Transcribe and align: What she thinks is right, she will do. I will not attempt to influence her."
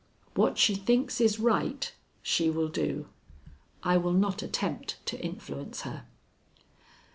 What 0.33 0.57
she 0.57 0.73
thinks 0.73 1.21
is 1.21 1.37
right, 1.39 1.93
she 2.23 2.49
will 2.49 2.69
do. 2.69 3.07
I 3.83 3.97
will 3.97 4.13
not 4.13 4.41
attempt 4.41 4.97
to 5.05 5.23
influence 5.23 5.81
her." 5.81 6.07